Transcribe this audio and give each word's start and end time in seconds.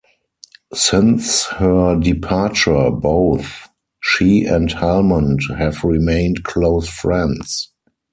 Since 0.73 1.45
her 1.45 1.95
departure, 1.95 2.89
both 2.89 3.69
she 4.01 4.45
and 4.45 4.67
Helmond 4.71 5.41
have 5.57 5.83
remained 5.83 6.43
close 6.43 6.89
friends. 6.89 7.71